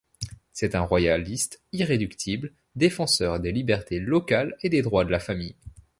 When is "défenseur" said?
2.75-3.39